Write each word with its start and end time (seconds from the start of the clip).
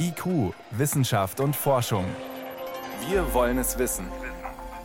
IQ, 0.00 0.54
Wissenschaft 0.70 1.40
und 1.40 1.54
Forschung. 1.54 2.04
Wir 3.08 3.34
wollen 3.34 3.58
es 3.58 3.78
wissen. 3.78 4.06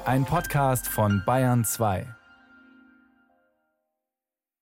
Ein 0.05 0.25
Podcast 0.25 0.87
von 0.87 1.23
Bayern 1.25 1.63
2. 1.63 2.05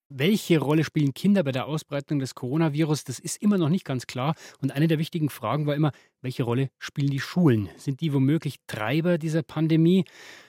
Welche 0.09 0.59
Rolle 0.59 0.83
spielen 0.83 1.13
Kinder 1.13 1.43
bei 1.43 1.51
der 1.51 1.65
Ausbreitung 1.65 2.19
des 2.19 2.35
Coronavirus? 2.35 3.05
Das 3.05 3.17
ist 3.17 3.41
immer 3.41 3.57
noch 3.57 3.69
nicht 3.69 3.85
ganz 3.85 4.05
klar. 4.05 4.35
Und 4.61 4.73
eine 4.73 4.87
der 4.87 4.99
wichtigen 4.99 5.29
Fragen 5.29 5.65
war 5.65 5.75
immer, 5.75 5.91
welche 6.21 6.43
Rolle 6.43 6.69
spielen 6.79 7.09
die 7.09 7.19
Schulen? 7.19 7.69
Sind 7.77 8.01
die 8.01 8.13
womöglich 8.13 8.57
Treiber 8.67 9.17
dieser 9.17 9.43
Pandemie? 9.43 10.05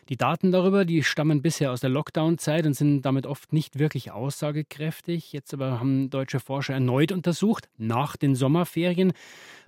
Die 0.09 0.16
Daten 0.16 0.50
darüber, 0.50 0.84
die 0.84 1.04
stammen 1.04 1.43
bisher 1.43 1.71
aus 1.71 1.80
der 1.80 1.89
Lockdown-Zeit 1.89 2.66
und 2.66 2.75
sind 2.75 3.02
damit 3.02 3.25
oft 3.25 3.52
nicht 3.52 3.79
wirklich 3.79 4.11
aussagekräftig. 4.11 5.32
Jetzt 5.32 5.54
aber 5.54 5.79
haben 5.79 6.11
deutsche 6.11 6.40
Forscher 6.40 6.75
erneut 6.75 7.12
untersucht, 7.12 7.68
nach 7.79 8.16
den 8.16 8.35
Sommerferien, 8.35 9.12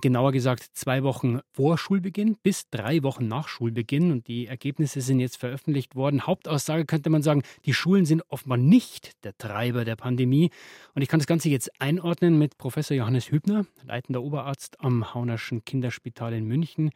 genauer 0.02 0.32
gesagt 0.32 0.62
zwei 0.74 1.02
Wochen 1.02 1.38
vor 1.52 1.78
Schulbeginn 1.78 2.36
bis 2.42 2.68
drei 2.68 3.02
Wochen 3.04 3.28
nach 3.28 3.48
Schulbeginn. 3.48 4.10
Und 4.10 4.26
die 4.26 4.46
Ergebnisse 4.46 5.00
sind 5.00 5.20
jetzt 5.20 5.36
veröffentlicht 5.36 5.94
worden. 5.94 6.26
Hauptaussage 6.26 6.84
könnte 6.84 7.10
man 7.10 7.22
sagen, 7.22 7.42
die 7.64 7.72
Schulen 7.72 8.04
sind 8.04 8.22
offenbar 8.28 8.58
nicht 8.58 9.24
der 9.24 9.38
Treiber 9.38 9.84
der 9.84 9.96
Pandemie. 9.96 10.50
Und 10.94 11.02
ich 11.02 11.08
kann 11.08 11.20
das 11.20 11.28
Ganze 11.28 11.48
jetzt 11.48 11.70
einordnen 11.80 12.38
mit 12.38 12.58
Professor 12.58 12.96
Johannes 12.96 13.30
Hübner, 13.30 13.66
leitender 13.86 14.22
Oberarzt 14.22 14.80
am 14.80 15.14
Haunerschen 15.14 15.64
Kinderspital 15.94 16.32
in 16.32 16.46
München. 16.46 16.90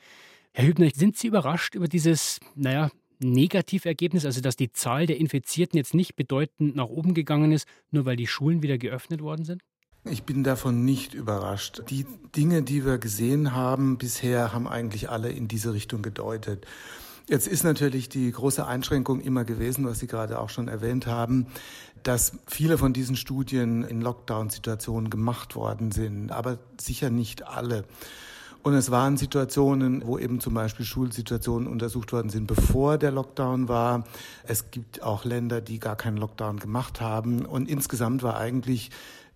Herr 0.52 0.66
Hübner, 0.66 0.90
sind 0.94 1.16
Sie 1.16 1.28
überrascht 1.28 1.74
über 1.74 1.88
dieses, 1.88 2.40
naja, 2.54 2.90
Negativergebnis, 3.20 4.24
also 4.24 4.40
dass 4.40 4.56
die 4.56 4.72
Zahl 4.72 5.06
der 5.06 5.18
Infizierten 5.18 5.76
jetzt 5.76 5.94
nicht 5.94 6.16
bedeutend 6.16 6.76
nach 6.76 6.88
oben 6.88 7.14
gegangen 7.14 7.52
ist, 7.52 7.66
nur 7.90 8.04
weil 8.04 8.16
die 8.16 8.26
Schulen 8.26 8.62
wieder 8.62 8.78
geöffnet 8.78 9.22
worden 9.22 9.44
sind? 9.44 9.62
Ich 10.04 10.22
bin 10.22 10.44
davon 10.44 10.84
nicht 10.84 11.14
überrascht. 11.14 11.82
Die 11.90 12.06
Dinge, 12.36 12.62
die 12.62 12.84
wir 12.84 12.98
gesehen 12.98 13.54
haben 13.54 13.98
bisher, 13.98 14.52
haben 14.52 14.68
eigentlich 14.68 15.10
alle 15.10 15.30
in 15.30 15.48
diese 15.48 15.74
Richtung 15.74 16.02
gedeutet. 16.02 16.66
Jetzt 17.28 17.46
ist 17.46 17.62
natürlich 17.64 18.08
die 18.08 18.30
große 18.30 18.66
Einschränkung 18.66 19.20
immer 19.20 19.44
gewesen, 19.44 19.84
was 19.84 19.98
Sie 19.98 20.06
gerade 20.06 20.38
auch 20.38 20.48
schon 20.48 20.68
erwähnt 20.68 21.06
haben, 21.06 21.46
dass 22.04 22.38
viele 22.46 22.78
von 22.78 22.92
diesen 22.92 23.16
Studien 23.16 23.82
in 23.82 24.00
Lockdown-Situationen 24.00 25.10
gemacht 25.10 25.56
worden 25.56 25.90
sind, 25.90 26.30
aber 26.30 26.58
sicher 26.80 27.10
nicht 27.10 27.46
alle. 27.46 27.84
Und 28.62 28.74
es 28.74 28.90
waren 28.90 29.16
Situationen, 29.16 30.06
wo 30.06 30.18
eben 30.18 30.40
zum 30.40 30.54
Beispiel 30.54 30.84
Schulsituationen 30.84 31.68
untersucht 31.68 32.12
worden 32.12 32.28
sind, 32.28 32.46
bevor 32.46 32.98
der 32.98 33.12
Lockdown 33.12 33.68
war. 33.68 34.04
Es 34.44 34.70
gibt 34.70 35.02
auch 35.02 35.24
Länder, 35.24 35.60
die 35.60 35.78
gar 35.78 35.96
keinen 35.96 36.16
Lockdown 36.16 36.58
gemacht 36.58 37.00
haben. 37.00 37.46
Und 37.46 37.68
insgesamt 37.68 38.22
war 38.22 38.36
eigentlich 38.36 38.90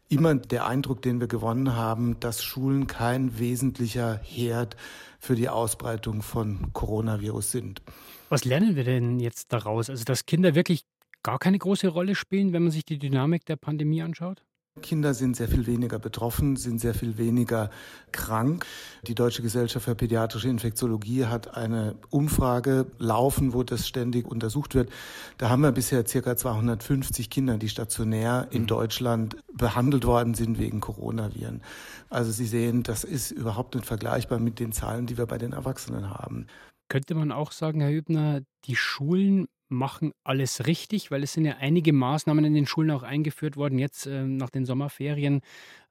immer 0.09 0.35
der 0.35 0.67
Eindruck, 0.67 1.01
den 1.03 1.21
wir 1.21 1.29
gewonnen 1.29 1.75
haben, 1.75 2.21
dass 2.21 2.43
Schulen 2.43 2.87
kein 2.87 3.39
wesentlicher 3.39 4.21
Herd 4.23 4.77
für 5.19 5.35
die 5.35 5.49
Ausbreitung 5.49 6.21
von 6.21 6.73
Coronavirus 6.73 7.51
sind. 7.51 7.83
Was 8.29 8.45
lernen 8.45 8.77
wir 8.77 8.85
denn 8.85 9.21
jetzt 9.21 9.53
daraus? 9.53 9.89
Also, 9.89 10.05
dass 10.05 10.27
Kinder 10.27 10.55
wirklich 10.55 10.85
gar 11.23 11.39
keine 11.39 11.59
große 11.59 11.89
Rolle 11.89 12.15
spielen, 12.15 12.53
wenn 12.53 12.65
man 12.65 12.73
sich 12.73 12.85
die 12.85 12.99
Dynamik 12.99 13.47
der 13.47 13.57
Pandemie 13.57 14.03
anschaut? 14.03 14.43
Kinder 14.81 15.13
sind 15.13 15.37
sehr 15.37 15.49
viel 15.49 15.67
weniger 15.67 15.99
betroffen, 15.99 16.57
sind 16.57 16.81
sehr 16.81 16.95
viel 16.95 17.19
weniger 17.19 17.71
krank. 18.11 18.65
Die 19.07 19.15
Deutsche 19.15 19.43
Gesellschaft 19.43 19.85
für 19.85 19.95
Pädiatrische 19.95 20.49
Infektiologie 20.49 21.27
hat 21.27 21.57
eine 21.57 21.95
Umfrage 22.09 22.87
laufen, 22.99 23.53
wo 23.53 23.63
das 23.63 23.87
ständig 23.87 24.27
untersucht 24.27 24.75
wird. 24.75 24.91
Da 25.37 25.51
haben 25.51 25.63
wir 25.63 25.73
bisher 25.73 26.07
circa 26.07 26.37
250 26.37 27.29
Kinder, 27.29 27.59
die 27.59 27.69
stationär 27.69 28.49
in 28.51 28.63
mhm. 28.63 28.67
Deutschland 28.69 29.37
behandelt 29.53 30.07
worden 30.07 30.33
sind 30.33 30.59
wegen 30.59 30.81
Coronaviren. 30.81 31.61
Also 32.09 32.33
Sie 32.33 32.47
sehen, 32.47 32.83
das 32.83 33.05
ist 33.05 33.31
überhaupt 33.31 33.75
nicht 33.75 33.87
vergleichbar 33.87 34.39
mit 34.39 34.59
den 34.59 34.73
Zahlen, 34.73 35.07
die 35.07 35.19
wir 35.19 35.27
bei 35.27 35.37
den 35.37 35.53
Erwachsenen 35.53 36.09
haben. 36.09 36.47
Könnte 36.89 37.15
man 37.15 37.31
auch 37.31 37.53
sagen, 37.53 37.81
Herr 37.81 37.91
Hübner, 37.91 38.41
die 38.65 38.77
Schulen 38.77 39.49
machen 39.73 40.13
alles 40.23 40.67
richtig, 40.67 41.11
weil 41.11 41.23
es 41.23 41.33
sind 41.33 41.45
ja 41.45 41.57
einige 41.59 41.93
Maßnahmen 41.93 42.45
in 42.45 42.55
den 42.55 42.67
Schulen 42.67 42.91
auch 42.91 43.03
eingeführt 43.03 43.57
worden, 43.57 43.79
jetzt 43.79 44.07
äh, 44.07 44.25
nach 44.25 44.51
den 44.51 44.65
Sommerferien, 44.65 45.41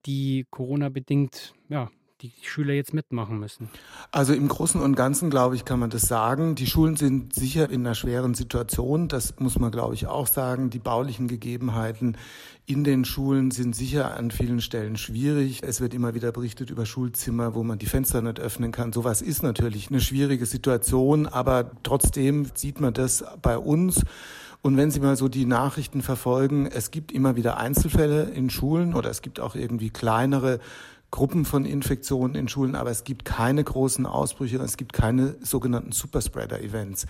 die 0.06 0.46
Corona-bedingt 0.50 1.54
ja, 1.70 1.90
die 2.22 2.32
Schüler 2.42 2.74
jetzt 2.74 2.94
mitmachen 2.94 3.40
müssen? 3.40 3.70
Also 4.12 4.34
im 4.34 4.48
Großen 4.48 4.80
und 4.80 4.96
Ganzen, 4.96 5.30
glaube 5.30 5.56
ich, 5.56 5.66
kann 5.66 5.80
man 5.80 5.90
das 5.90 6.04
sagen. 6.04 6.56
Die 6.56 6.68
Schulen 6.68 6.96
sind 6.96 7.34
sicher 7.34 7.70
in 7.70 7.86
einer 7.86 7.96
schweren 7.96 8.34
Situation. 8.34 9.08
Das 9.08 9.40
muss 9.40 9.60
man, 9.60 9.72
glaube 9.72 9.96
ich, 9.96 10.08
auch 10.08 10.28
sagen. 10.28 10.70
Die 10.70 10.80
baulichen 10.80 11.28
Gegebenheiten 11.28 12.18
in 12.66 12.84
den 12.84 13.06
Schulen 13.06 13.52
sind 13.52 13.76
sicher 13.76 14.16
an 14.16 14.32
vielen 14.32 14.62
Stellen 14.62 14.96
schwierig. 14.98 15.62
Es 15.64 15.82
wird 15.82 15.94
immer 15.94 16.14
wieder 16.14 16.32
berichtet 16.32 16.70
über 16.70 16.86
Schulzimmer, 16.86 17.56
wo 17.56 17.64
man 17.64 17.80
die 17.80 17.88
Fenster 17.88 18.22
nicht 18.22 18.40
öffnen 18.40 18.72
kann. 18.72 18.94
Sowas 18.94 19.22
ist 19.22 19.44
natürlich 19.44 19.90
eine 19.90 20.00
schwierige 20.00 20.46
Situation, 20.46 21.28
aber 21.28 21.72
trotzdem 21.84 22.48
sieht 22.54 22.80
man 22.80 22.94
das 22.94 23.24
bei 23.42 23.58
uns. 23.58 24.04
Und 24.62 24.78
wenn 24.78 24.92
Sie 24.92 25.00
mal 25.00 25.16
so 25.16 25.28
die 25.28 25.46
Nachrichten 25.46 26.04
verfolgen, 26.04 26.68
es 26.68 26.92
gibt 26.92 27.12
immer 27.12 27.36
wieder 27.36 27.58
Einzelfälle 27.58 28.26
in 28.26 28.52
Schulen 28.52 28.94
oder 28.94 29.10
es 29.10 29.24
gibt 29.24 29.40
auch 29.40 29.56
irgendwie 29.56 29.90
kleinere 29.90 30.60
Gruppen 31.12 31.46
von 31.46 31.66
Infektionen 31.66 32.36
in 32.36 32.48
Schulen, 32.48 32.76
aber 32.76 32.90
es 32.90 33.04
gibt 33.04 33.26
keine 33.26 33.64
großen 33.64 34.06
Ausbrüche, 34.06 34.58
es 34.58 34.78
gibt 34.78 34.94
keine 34.94 35.36
sogenannten 35.42 35.92
Superspreader-Events. 35.92 37.06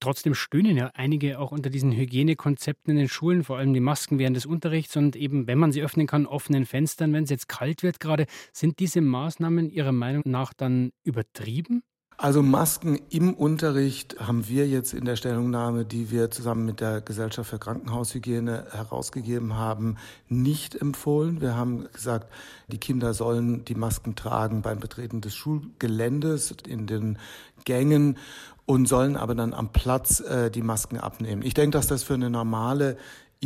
Trotzdem 0.00 0.34
stöhnen 0.34 0.76
ja 0.76 0.90
einige 0.94 1.38
auch 1.38 1.50
unter 1.50 1.70
diesen 1.70 1.90
Hygienekonzepten 1.92 2.90
in 2.92 2.98
den 2.98 3.08
Schulen, 3.08 3.42
vor 3.42 3.56
allem 3.56 3.72
die 3.72 3.80
Masken 3.80 4.18
während 4.18 4.36
des 4.36 4.46
Unterrichts 4.46 4.96
und 4.96 5.16
eben, 5.16 5.46
wenn 5.46 5.58
man 5.58 5.72
sie 5.72 5.82
öffnen 5.82 6.06
kann, 6.06 6.26
offenen 6.26 6.66
Fenstern, 6.66 7.12
wenn 7.12 7.24
es 7.24 7.30
jetzt 7.30 7.48
kalt 7.48 7.82
wird 7.82 8.00
gerade. 8.00 8.26
Sind 8.52 8.78
diese 8.80 9.00
Maßnahmen 9.00 9.70
Ihrer 9.70 9.92
Meinung 9.92 10.22
nach 10.26 10.52
dann 10.52 10.92
übertrieben? 11.04 11.82
Also 12.16 12.42
Masken 12.42 13.00
im 13.10 13.34
Unterricht 13.34 14.16
haben 14.20 14.46
wir 14.48 14.68
jetzt 14.68 14.94
in 14.94 15.04
der 15.04 15.16
Stellungnahme, 15.16 15.84
die 15.84 16.12
wir 16.12 16.30
zusammen 16.30 16.64
mit 16.64 16.80
der 16.80 17.00
Gesellschaft 17.00 17.50
für 17.50 17.58
Krankenhaushygiene 17.58 18.66
herausgegeben 18.70 19.54
haben, 19.54 19.96
nicht 20.28 20.80
empfohlen. 20.80 21.40
Wir 21.40 21.56
haben 21.56 21.88
gesagt, 21.92 22.32
die 22.68 22.78
Kinder 22.78 23.14
sollen 23.14 23.64
die 23.64 23.74
Masken 23.74 24.14
tragen 24.14 24.62
beim 24.62 24.78
Betreten 24.78 25.22
des 25.22 25.34
Schulgeländes, 25.34 26.54
in 26.68 26.86
den 26.86 27.18
Gängen 27.64 28.16
und 28.64 28.86
sollen 28.86 29.16
aber 29.16 29.34
dann 29.34 29.52
am 29.52 29.72
Platz 29.72 30.20
äh, 30.20 30.50
die 30.50 30.62
Masken 30.62 30.98
abnehmen. 30.98 31.42
Ich 31.42 31.54
denke, 31.54 31.76
dass 31.76 31.88
das 31.88 32.04
für 32.04 32.14
eine 32.14 32.30
normale 32.30 32.96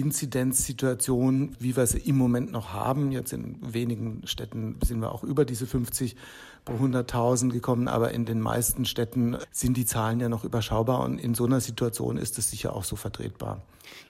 Inzidenzsituation, 0.00 1.56
wie 1.58 1.76
wir 1.76 1.86
sie 1.86 1.98
im 1.98 2.16
Moment 2.16 2.52
noch 2.52 2.72
haben. 2.72 3.12
Jetzt 3.12 3.32
in 3.32 3.56
wenigen 3.60 4.26
Städten 4.26 4.76
sind 4.84 5.00
wir 5.00 5.12
auch 5.12 5.24
über 5.24 5.44
diese 5.44 5.66
50 5.66 6.16
pro 6.64 6.74
100.000 6.74 7.50
gekommen, 7.50 7.88
aber 7.88 8.12
in 8.12 8.24
den 8.24 8.40
meisten 8.40 8.84
Städten 8.84 9.36
sind 9.50 9.76
die 9.76 9.86
Zahlen 9.86 10.20
ja 10.20 10.28
noch 10.28 10.44
überschaubar 10.44 11.00
und 11.00 11.18
in 11.18 11.34
so 11.34 11.46
einer 11.46 11.60
Situation 11.60 12.16
ist 12.16 12.38
es 12.38 12.50
sicher 12.50 12.74
auch 12.74 12.84
so 12.84 12.96
vertretbar. 12.96 13.62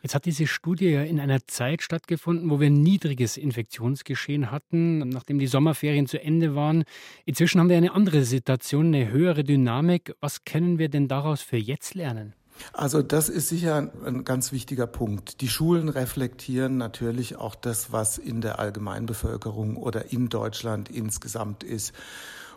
Jetzt 0.03 0.15
hat 0.15 0.25
diese 0.25 0.47
Studie 0.47 0.88
ja 0.88 1.03
in 1.03 1.21
einer 1.21 1.47
Zeit 1.47 1.82
stattgefunden, 1.82 2.50
wo 2.50 2.59
wir 2.59 2.69
ein 2.69 2.82
niedriges 2.82 3.37
Infektionsgeschehen 3.37 4.50
hatten, 4.50 4.99
nachdem 5.09 5.38
die 5.38 5.47
Sommerferien 5.47 6.06
zu 6.06 6.20
Ende 6.20 6.55
waren. 6.55 6.84
Inzwischen 7.25 7.60
haben 7.60 7.69
wir 7.69 7.76
eine 7.76 7.94
andere 7.94 8.25
Situation, 8.25 8.87
eine 8.87 9.10
höhere 9.10 9.44
Dynamik. 9.44 10.15
Was 10.20 10.44
können 10.44 10.78
wir 10.78 10.88
denn 10.88 11.06
daraus 11.06 11.43
für 11.43 11.56
jetzt 11.56 11.94
lernen? 11.94 12.34
Also 12.72 13.02
das 13.02 13.28
ist 13.28 13.48
sicher 13.48 13.91
ein 14.04 14.24
ganz 14.24 14.52
wichtiger 14.52 14.86
Punkt. 14.86 15.41
Die 15.41 15.48
Schulen 15.48 15.88
reflektieren 15.88 16.76
natürlich 16.76 17.36
auch 17.36 17.54
das, 17.54 17.92
was 17.92 18.19
in 18.19 18.41
der 18.41 18.58
Allgemeinbevölkerung 18.58 19.76
oder 19.76 20.12
in 20.12 20.28
Deutschland 20.28 20.88
insgesamt 20.88 21.62
ist. 21.64 21.92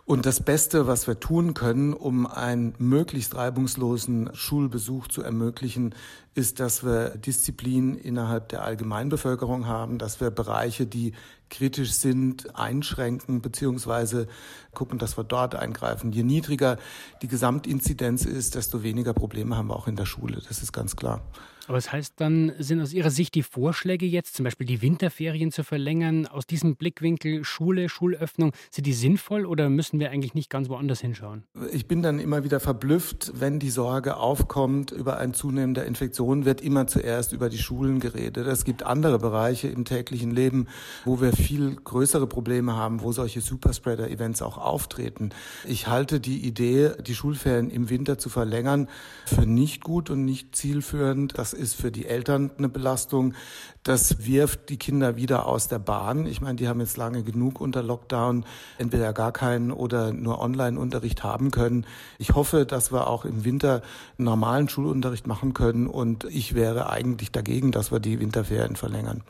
Und 0.04 0.26
das 0.26 0.42
Beste, 0.42 0.88
was 0.88 1.06
wir 1.06 1.20
tun 1.20 1.54
können, 1.54 1.94
um 1.94 2.26
einen 2.26 2.74
möglichst 2.78 3.36
reibungslosen 3.36 4.30
Schulbesuch 4.34 5.06
zu 5.06 5.22
ermöglichen, 5.22 5.94
ist, 6.34 6.58
dass 6.58 6.84
wir 6.84 7.10
Disziplin 7.10 7.94
innerhalb 7.94 8.48
der 8.48 8.64
Allgemeinbevölkerung 8.64 9.66
haben, 9.68 9.98
dass 9.98 10.20
wir 10.20 10.30
Bereiche, 10.30 10.86
die 10.86 11.12
kritisch 11.50 11.92
sind, 11.92 12.56
einschränken 12.56 13.42
beziehungsweise 13.42 14.26
gucken, 14.74 14.98
dass 14.98 15.16
wir 15.16 15.24
dort 15.24 15.54
eingreifen. 15.54 16.10
Je 16.10 16.24
niedriger 16.24 16.78
die 17.22 17.28
Gesamtinzidenz 17.28 18.24
ist, 18.24 18.56
desto 18.56 18.82
weniger 18.82 19.12
Probleme 19.12 19.56
haben 19.56 19.68
wir 19.68 19.76
auch 19.76 19.86
in 19.86 19.96
der 19.96 20.06
Schule. 20.06 20.42
Das 20.48 20.62
ist 20.62 20.72
ganz 20.72 20.96
klar. 20.96 21.22
Aber 21.68 21.76
das 21.76 21.92
heißt 21.92 22.14
dann, 22.16 22.52
sind 22.58 22.80
aus 22.80 22.92
Ihrer 22.92 23.10
Sicht 23.10 23.34
die 23.34 23.42
Vorschläge 23.42 24.06
jetzt, 24.06 24.34
zum 24.34 24.44
Beispiel 24.44 24.66
die 24.66 24.82
Winterferien 24.82 25.52
zu 25.52 25.62
verlängern, 25.64 26.26
aus 26.26 26.46
diesem 26.46 26.76
Blickwinkel 26.76 27.44
Schule, 27.44 27.88
Schulöffnung, 27.88 28.52
sind 28.70 28.86
die 28.86 28.92
sinnvoll 28.92 29.46
oder 29.46 29.70
müssen 29.70 30.00
wir 30.00 30.10
eigentlich 30.10 30.34
nicht 30.34 30.50
ganz 30.50 30.68
woanders 30.68 31.00
hinschauen? 31.00 31.44
Ich 31.72 31.86
bin 31.86 32.02
dann 32.02 32.18
immer 32.18 32.44
wieder 32.44 32.60
verblüfft, 32.60 33.32
wenn 33.34 33.58
die 33.58 33.70
Sorge 33.70 34.16
aufkommt 34.16 34.90
über 34.90 35.18
ein 35.18 35.34
Zunehmen 35.34 35.74
der 35.74 35.86
Infektion, 35.86 36.44
wird 36.44 36.60
immer 36.60 36.86
zuerst 36.86 37.32
über 37.32 37.48
die 37.48 37.58
Schulen 37.58 38.00
geredet. 38.00 38.46
Es 38.46 38.64
gibt 38.64 38.82
andere 38.82 39.18
Bereiche 39.18 39.68
im 39.68 39.84
täglichen 39.84 40.30
Leben, 40.30 40.66
wo 41.04 41.20
wir 41.20 41.32
viel 41.32 41.76
größere 41.76 42.26
Probleme 42.26 42.74
haben, 42.74 43.02
wo 43.02 43.12
solche 43.12 43.40
Superspreader-Events 43.40 44.42
auch 44.42 44.58
auftreten. 44.58 45.30
Ich 45.66 45.86
halte 45.86 46.20
die 46.20 46.44
Idee, 46.46 46.92
die 47.00 47.14
Schulferien 47.14 47.70
im 47.70 47.90
Winter 47.90 48.18
zu 48.18 48.28
verlängern, 48.28 48.88
für 49.26 49.46
nicht 49.46 49.82
gut 49.82 50.10
und 50.10 50.24
nicht 50.24 50.56
zielführend. 50.56 51.38
Das 51.38 51.51
ist 51.52 51.74
für 51.74 51.90
die 51.90 52.06
Eltern 52.06 52.50
eine 52.58 52.68
Belastung. 52.68 53.34
Das 53.82 54.26
wirft 54.26 54.68
die 54.68 54.76
Kinder 54.76 55.16
wieder 55.16 55.46
aus 55.46 55.68
der 55.68 55.78
Bahn. 55.78 56.26
Ich 56.26 56.40
meine, 56.40 56.56
die 56.56 56.68
haben 56.68 56.80
jetzt 56.80 56.96
lange 56.96 57.22
genug 57.22 57.60
unter 57.60 57.82
Lockdown 57.82 58.44
entweder 58.78 59.12
gar 59.12 59.32
keinen 59.32 59.72
oder 59.72 60.12
nur 60.12 60.40
Online-Unterricht 60.40 61.24
haben 61.24 61.50
können. 61.50 61.86
Ich 62.18 62.34
hoffe, 62.34 62.66
dass 62.66 62.92
wir 62.92 63.08
auch 63.08 63.24
im 63.24 63.44
Winter 63.44 63.82
normalen 64.18 64.68
Schulunterricht 64.68 65.26
machen 65.26 65.54
können 65.54 65.86
und 65.86 66.24
ich 66.24 66.54
wäre 66.54 66.90
eigentlich 66.90 67.32
dagegen, 67.32 67.72
dass 67.72 67.90
wir 67.90 68.00
die 68.00 68.20
Winterferien 68.20 68.76
verlängern. 68.76 69.22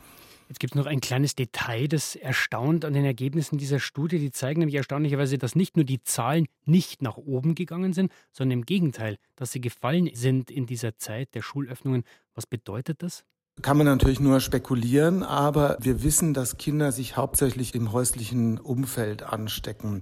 Jetzt 0.53 0.59
gibt 0.59 0.73
es 0.73 0.75
noch 0.75 0.85
ein 0.85 1.01
kleines 1.01 1.33
Detail, 1.33 1.87
das 1.87 2.15
erstaunt 2.15 2.85
an 2.85 2.93
den 2.93 3.05
Ergebnissen 3.05 3.57
dieser 3.57 3.79
Studie. 3.79 4.19
Die 4.19 4.29
zeigen 4.29 4.59
nämlich 4.59 4.75
erstaunlicherweise, 4.75 5.39
dass 5.39 5.55
nicht 5.55 5.77
nur 5.77 5.83
die 5.83 6.03
Zahlen 6.03 6.45
nicht 6.63 7.01
nach 7.01 7.17
oben 7.17 7.55
gegangen 7.55 7.91
sind, 7.91 8.11
sondern 8.31 8.59
im 8.59 8.65
Gegenteil, 8.67 9.17
dass 9.35 9.51
sie 9.51 9.61
gefallen 9.61 10.11
sind 10.13 10.51
in 10.51 10.67
dieser 10.67 10.95
Zeit 10.95 11.33
der 11.33 11.41
Schulöffnungen. 11.41 12.03
Was 12.35 12.45
bedeutet 12.45 13.01
das? 13.01 13.25
Kann 13.61 13.77
man 13.77 13.85
natürlich 13.85 14.19
nur 14.19 14.41
spekulieren, 14.41 15.23
aber 15.23 15.77
wir 15.79 16.03
wissen, 16.03 16.33
dass 16.33 16.57
Kinder 16.57 16.91
sich 16.91 17.15
hauptsächlich 17.15 17.75
im 17.75 17.93
häuslichen 17.93 18.57
Umfeld 18.57 19.23
anstecken. 19.23 20.01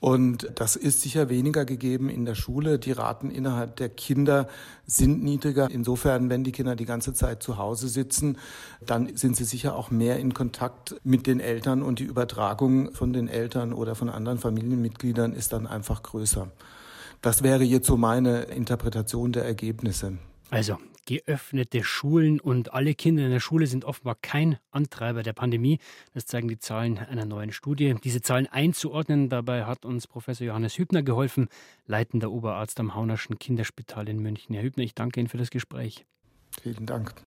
Und 0.00 0.52
das 0.54 0.76
ist 0.76 1.00
sicher 1.00 1.28
weniger 1.28 1.64
gegeben 1.64 2.08
in 2.08 2.24
der 2.24 2.34
Schule. 2.34 2.78
Die 2.78 2.92
Raten 2.92 3.30
innerhalb 3.30 3.76
der 3.76 3.88
Kinder 3.88 4.48
sind 4.86 5.24
niedriger. 5.24 5.68
Insofern, 5.70 6.30
wenn 6.30 6.44
die 6.44 6.52
Kinder 6.52 6.76
die 6.76 6.84
ganze 6.84 7.12
Zeit 7.12 7.42
zu 7.42 7.58
Hause 7.58 7.88
sitzen, 7.88 8.38
dann 8.84 9.16
sind 9.16 9.34
sie 9.34 9.44
sicher 9.44 9.74
auch 9.74 9.90
mehr 9.90 10.18
in 10.18 10.32
Kontakt 10.32 10.94
mit 11.02 11.26
den 11.26 11.40
Eltern 11.40 11.82
und 11.82 11.98
die 11.98 12.04
Übertragung 12.04 12.94
von 12.94 13.12
den 13.12 13.28
Eltern 13.28 13.72
oder 13.72 13.94
von 13.94 14.08
anderen 14.08 14.38
Familienmitgliedern 14.38 15.32
ist 15.32 15.52
dann 15.52 15.66
einfach 15.66 16.02
größer. 16.02 16.50
Das 17.22 17.42
wäre 17.42 17.64
jetzt 17.64 17.86
so 17.86 17.96
meine 17.96 18.42
Interpretation 18.42 19.32
der 19.32 19.46
Ergebnisse. 19.46 20.18
Also 20.50 20.78
geöffnete 21.10 21.82
Schulen 21.82 22.38
und 22.38 22.72
alle 22.72 22.94
Kinder 22.94 23.24
in 23.24 23.32
der 23.32 23.40
Schule 23.40 23.66
sind 23.66 23.84
offenbar 23.84 24.14
kein 24.22 24.58
Antreiber 24.70 25.24
der 25.24 25.32
Pandemie. 25.32 25.80
Das 26.14 26.24
zeigen 26.24 26.46
die 26.46 26.60
Zahlen 26.60 26.98
einer 26.98 27.24
neuen 27.24 27.50
Studie. 27.50 27.96
Diese 28.04 28.22
Zahlen 28.22 28.46
einzuordnen, 28.46 29.28
dabei 29.28 29.64
hat 29.64 29.84
uns 29.84 30.06
Professor 30.06 30.46
Johannes 30.46 30.78
Hübner 30.78 31.02
geholfen, 31.02 31.48
leitender 31.84 32.30
Oberarzt 32.30 32.78
am 32.78 32.94
Haunerschen 32.94 33.40
Kinderspital 33.40 34.08
in 34.08 34.20
München. 34.20 34.54
Herr 34.54 34.62
Hübner, 34.62 34.84
ich 34.84 34.94
danke 34.94 35.18
Ihnen 35.18 35.28
für 35.28 35.36
das 35.36 35.50
Gespräch. 35.50 36.06
Vielen 36.62 36.86
Dank. 36.86 37.12